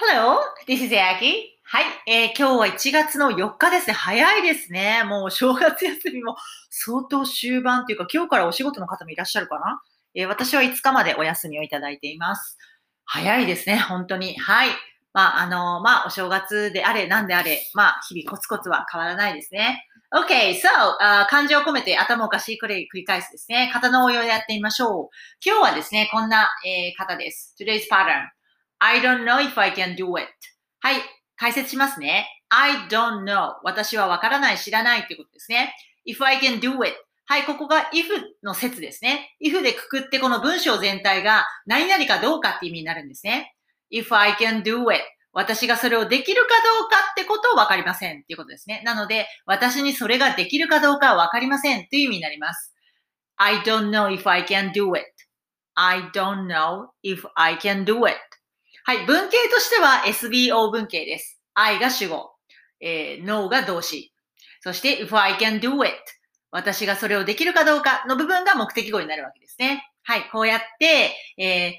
[0.00, 1.58] Hello, this is Aki.
[1.64, 3.94] はい、えー、今日は1月の4日ですね。
[3.94, 5.02] 早いですね。
[5.02, 6.36] もう正月休みも
[6.70, 9.82] 相当終盤というか、今日からお仕事の方もいらっしゃるかな、
[10.14, 12.56] えー、私は5日までお休みをいただいています。
[13.06, 14.38] 早いですね、本当に。
[14.38, 14.68] はい。
[15.12, 19.84] まあ、あのー、まあ、お正月であれ、なんであれ、まあ、日々コツコツは変わらないですね。
[20.14, 20.68] Okay, so,
[21.02, 23.68] uh, 漢字を込めて頭おかしいくらい繰り返すですね。
[23.74, 25.08] 型の応用をやってみましょう。
[25.44, 27.56] 今日はですね、こんな、えー、型です。
[27.60, 28.37] Today's pattern.
[28.78, 30.28] I don't know if I can do it.
[30.80, 31.00] はい。
[31.36, 32.26] 解説しますね。
[32.48, 33.54] I don't know.
[33.62, 35.74] 私はわからない、知らないってことですね。
[36.06, 36.96] if I can do it.
[37.26, 38.06] はい、ここが if
[38.42, 39.36] の説ですね。
[39.42, 43.54] if でくくってこの文章全体が何々かどうかって意味になるんですね。
[43.92, 45.02] if I can do it.
[45.32, 46.48] 私がそれをできるか
[46.80, 48.82] どうかってことをわかりませんっていうことですね。
[48.84, 52.74] なので、私にそれができるかどうかはわかりませんという意味になります。
[53.36, 55.04] I don't know if I can do it.
[55.74, 58.18] I don't know if I can do it.
[58.88, 61.38] はい、文系としては SBO 文系です。
[61.52, 62.30] I が主語、
[62.80, 64.14] えー、No が動詞。
[64.62, 65.94] そして If I can do it
[66.50, 69.84] 私がそれをできるかどうかの部分が目的語になるわけですね。
[70.04, 71.72] はい、こうやって、えー、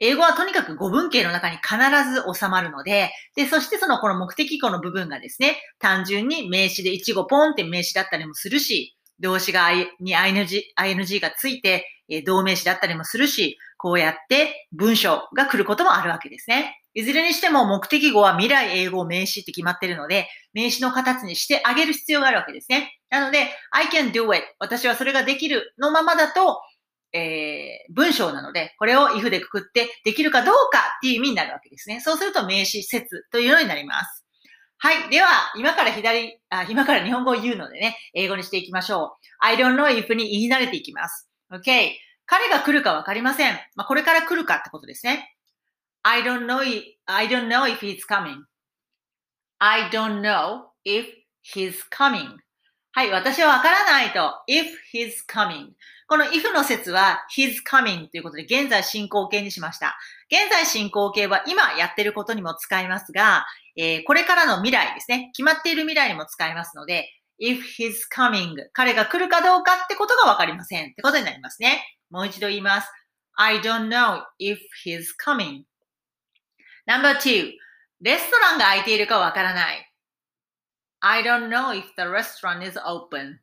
[0.00, 1.76] 英語はとにかく語文系の中に必
[2.10, 16.82] ず収まるので、で、そしてそのこの目的語の部分がですね、単純に名詞で一語ポンって名詞だったりもするし、動詞が I に ING, ING がついて、え動名詞だったりもするし、こうやって文章が来ることもあるわけですね。
[16.94, 22.98] いずれにしても目的語は未来英語名詞って決まってるので、名詞の形にしてあげる必要があるわけですね。
[23.10, 24.44] なので、I can do it.
[24.58, 26.60] 私はそれができるのままだと、
[27.12, 32.00] えー、文章なので、これを if でくくってできるかどうかっていう意味になるわけですね。
[32.00, 34.24] そうすると名詞説というのになります。
[34.78, 35.10] はい。
[35.10, 39.10] では、今から左、あ、今から日本語を言うのでね、英語にしていきましょう。
[39.40, 41.27] I don't know if に言い慣れていきます。
[41.50, 41.92] OK。
[42.26, 43.54] 彼が来るかわかりません。
[43.74, 45.34] まあ、これから来るかってことですね。
[46.02, 46.60] I don't know,
[47.06, 48.44] I don't know if he's coming.
[49.58, 51.06] I don't know if
[51.54, 52.36] he's coming.
[52.92, 54.42] はい、私はわからないと。
[54.48, 55.68] if he's coming.
[56.06, 59.98] この if の説は he's coming ということで現在進行形にしました。
[60.30, 65.30] 現在進行形は今やってることにも使いますが、えー、これからの未来ですね。
[65.32, 67.08] 決まっている未来にも使いますので、
[67.40, 71.82] if he's coming 彼が来るかどうかってことがわかりませんってことになりますね。
[72.10, 72.88] もう一度言います。
[73.36, 75.62] I don't know if he's coming.
[76.88, 77.52] Number two
[78.00, 79.92] レストランが空いているかわからない。
[81.00, 83.38] I don't know if the restaurant is open.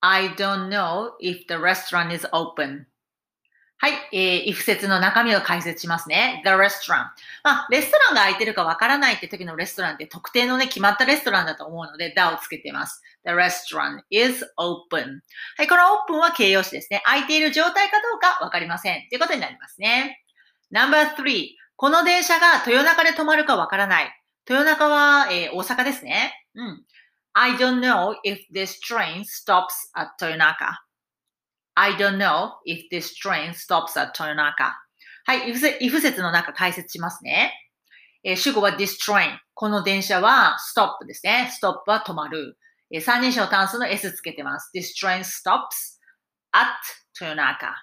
[0.00, 2.86] I don't know if the restaurant is open.
[3.76, 6.42] はい、えー、if 説の中身を解説しますね。
[6.44, 7.08] the restaurant。
[7.42, 13.02] まあ、レストランが空いてるかわからないって時のレストランって特定のね、決まったレストランだと思うので、the をつけてます。
[13.26, 15.20] the restaurant is open.
[15.56, 17.02] はい、この open は形容詞ですね。
[17.04, 19.08] 空いている状態かどうかわかりません。
[19.08, 20.22] ということになりますね。
[20.72, 21.06] Number
[21.76, 24.22] この電車が豊中で止まるかわからない。
[24.48, 26.46] 豊中は、えー、大阪ですね。
[26.54, 26.84] うん。
[27.34, 30.83] I don't know if this train stops at Toyonaka.
[31.74, 34.72] I don't know if this train stops at Toyonaka.
[35.26, 37.52] はい、if 説の中解説しますね。
[38.22, 39.38] えー、主語は this train。
[39.54, 41.50] この電車は stop ですね。
[41.62, 42.58] stop は止まる。
[42.90, 44.70] えー、三人称単数の s つけてます。
[44.74, 45.98] This train stops
[46.52, 46.68] at
[47.18, 47.74] Toyonaka.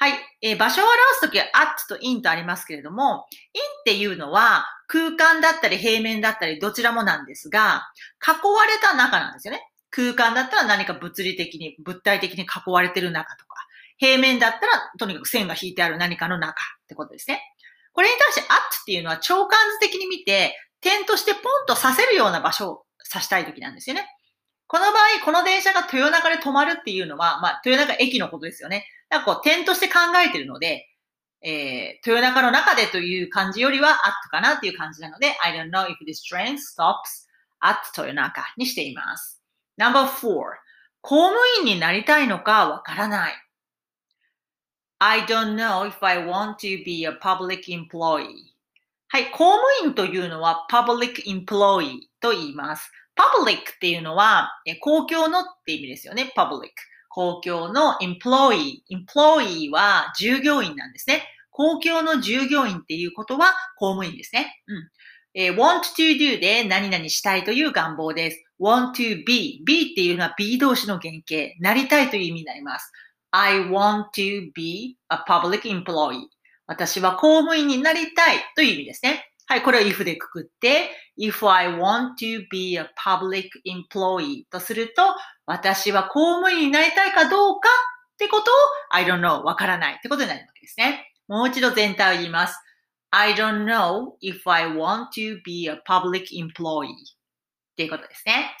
[0.00, 7.82] はい、えー、場所を表すときは at と in とありますけれども、in っていうのは空間だったり平面だったりどちらもなんですが、
[8.24, 9.62] 囲われた中なんですよね。
[9.90, 13.54] 空間だったら何か物理的に、物体的に囲われてる中とか、
[13.96, 17.42] 平面だったらとにかく線が引いてある何かの中ってことですね。
[17.92, 22.82] これに対して at っていうのは長関図的に見て、点としてポンとさせるような場所を
[23.12, 24.06] 指したいときなんですよね。
[24.68, 28.86] この場合、この電車が豊中で止まるっていうのは、まあ、豊中駅のことですよね。
[29.08, 29.94] だかこう、点として考
[30.24, 30.86] えてるので、
[31.40, 37.26] えー、豊中の中でという感じよりは at かなっていう感じなので、I don't know if this train stops
[37.60, 39.37] at 豊中にしています。
[39.78, 40.58] No.4
[41.00, 43.32] 公務員になりたいのかわからない。
[44.98, 48.26] I don't know if I want to be a public employee.
[49.06, 52.90] はい、公務員というのは public employee と言います。
[53.16, 54.50] public っていうのは
[54.80, 56.32] 公共のって意味ですよね。
[56.36, 56.70] public
[57.08, 58.82] 公共の employee。
[58.90, 61.22] employee は従業員なんですね。
[61.50, 64.60] 公共の従業員っていうことは公務員ですね。
[64.66, 64.90] うん。
[65.34, 68.47] え、want to do で何々したいという願望です。
[68.60, 69.62] Want to be。
[69.64, 71.54] be っていうのは be 動詞の原型。
[71.60, 72.92] なりたいという意味になります。
[73.30, 76.28] I want to be a public employee.
[76.66, 79.24] 私は公務員になりたいという意味ですね。
[79.46, 85.02] はい、これを if でくくって、if I want to be a public employee とすると、
[85.46, 87.68] 私は公務員になりたいかどうか
[88.12, 88.54] ってことを
[88.90, 91.12] I don't know わからないってことになるわけですね。
[91.28, 92.58] もう一度全体を言います。
[93.10, 96.88] I don't know if I want to be a public employee
[97.78, 98.56] っていうことですね。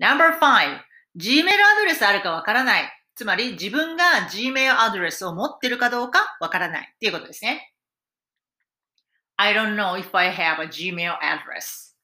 [0.00, 0.80] Number five,
[1.18, 2.90] Gmail アドレスあるかわからない。
[3.14, 7.70] つまり自分が Gmail アドレスを持ってるかどうかわからないっていうことですね。
[9.36, 11.94] I don't know if I have a Gmail address.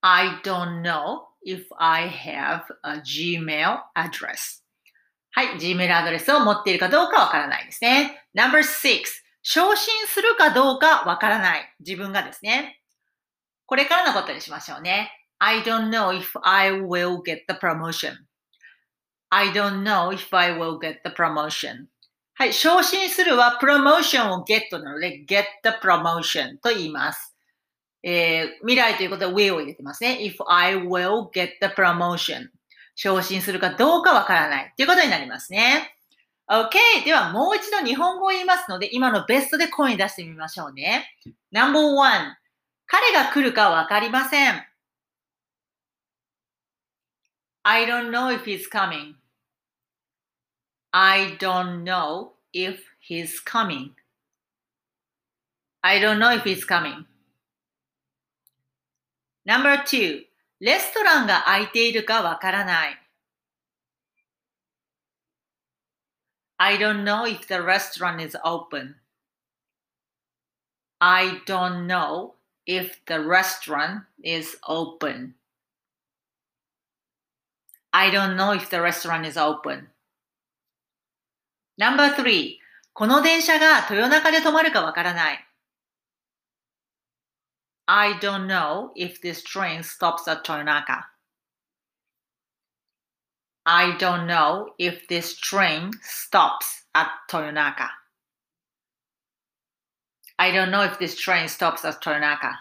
[0.00, 4.62] I don't know if I have a Gmail address.
[5.32, 8.24] はい、Gmail アドレスを持っているかどうかわからないですね。
[8.32, 9.02] Number six,
[9.42, 11.74] 昇進するかどうかわからない。
[11.80, 12.80] 自分がですね。
[13.66, 15.10] これからのことにしましょうね。
[15.46, 18.16] I don't know if I will get the promotion.
[19.30, 21.88] I don't know if I will get the promotion.
[22.32, 27.36] はい、昇進するはプロモーションをゲットなので、get the promotion と言います。
[28.02, 30.18] えー、未来ということで will を入れてますね。
[30.22, 32.48] if I will get the promotion.
[32.94, 35.94] 昇進するかどうかわからないということになりますね。
[36.48, 37.04] OK!
[37.04, 41.04] ではもう一度日本語を言いますので、今のベストで声に出してみましょうね。
[41.52, 42.32] No.1
[42.86, 44.73] 彼が来るかわかりません。
[47.63, 49.15] I don't know if he's coming.
[50.91, 53.95] I don't know if he's coming.
[55.83, 57.05] I don't know if he's coming.
[59.45, 60.25] Number two,
[60.59, 62.97] レストランが空いているかわからない。
[66.57, 68.95] I don't know if the restaurant is open.
[70.99, 72.33] I don't know
[72.65, 75.35] if the restaurant is open.
[77.93, 79.87] I don't know if the restaurant is open.
[81.77, 82.59] Number three,
[82.93, 85.45] この電車が豊中で止まるかわからない。
[87.85, 91.05] I don't know if this train stops at Toyonaka.
[93.65, 97.89] I don't know if this train stops at Toyonaka.
[100.37, 102.53] I don't know if this train stops at Toyonaka.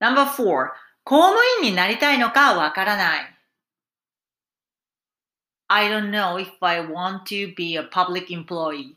[0.00, 0.72] Number four,
[1.04, 3.36] 公務員になりたいのかわからない。
[5.68, 8.94] I don't know if I want to be a public employee.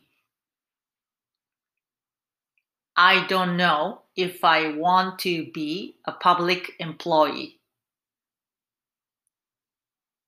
[2.96, 7.60] I don't know if I want to be a public employee.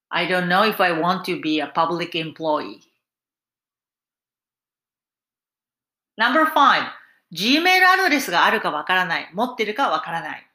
[0.10, 2.82] I don't know if I want to be a public employee.
[6.18, 6.84] Number five,
[7.34, 9.30] Gmail アドレスがあるかわからない。
[9.34, 10.48] 持ってるかわからない。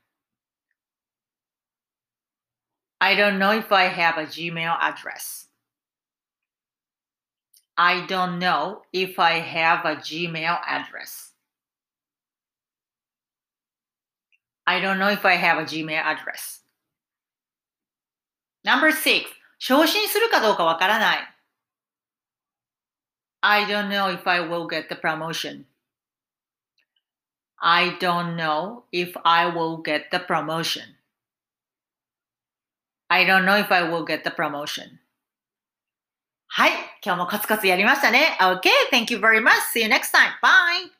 [3.00, 5.46] I don't know if I have a Gmail address.
[7.76, 11.32] I don't know if I have a Gmail address.
[14.66, 16.62] I don't know if I have a Gmail address.
[18.64, 19.26] Number six,
[19.58, 21.18] 昇進するかどうかわからない。
[23.42, 25.66] I don't know if I will get the promotion.
[27.58, 30.96] I don't know if I will get the promotion.
[33.10, 34.98] I don't know if I will get the promotion.
[36.48, 36.70] はい、
[37.04, 38.36] 今日もコツコツやりましたね。
[38.40, 39.52] Okay, thank you very much.
[39.74, 40.30] See you next time.
[40.42, 40.90] Bye!